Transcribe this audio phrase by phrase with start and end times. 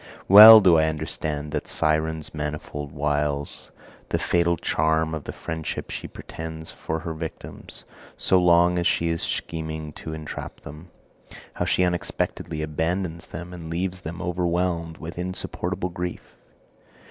[0.27, 3.69] Well do I understand that Siren's manifold wiles,
[4.09, 7.83] the fatal charm of the friendship she pretends for her victims,
[8.17, 10.89] so long as she is scheming to entrap them
[11.53, 16.35] how she unexpectedly abandons them and leaves them overwhelmed with insupportable grief.